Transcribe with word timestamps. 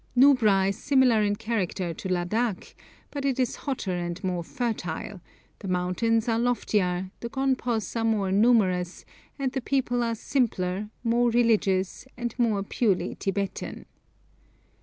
Nubra 0.17 0.69
is 0.69 0.79
similar 0.79 1.21
in 1.21 1.35
character 1.35 1.93
to 1.93 2.09
Ladak, 2.09 2.73
but 3.11 3.23
it 3.23 3.39
is 3.39 3.55
hotter 3.57 3.91
and 3.91 4.23
more 4.23 4.43
fertile, 4.43 5.21
the 5.59 5.67
mountains 5.67 6.27
are 6.27 6.39
loftier, 6.39 7.11
the 7.19 7.29
gonpos 7.29 7.95
are 7.95 8.03
more 8.03 8.31
numerous, 8.31 9.05
and 9.37 9.51
the 9.51 9.61
people 9.61 10.01
are 10.03 10.15
simpler, 10.15 10.89
more 11.03 11.29
religious, 11.29 12.07
and 12.17 12.33
more 12.39 12.63
purely 12.63 13.13
Tibetan. 13.13 13.85